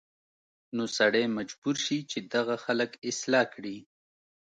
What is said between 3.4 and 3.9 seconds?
کړي